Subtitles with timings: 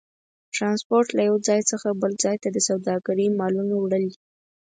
[0.55, 4.19] ترانسپورت له یو ځای څخه بل ځای ته د سوداګرۍ مالونو وړل دي.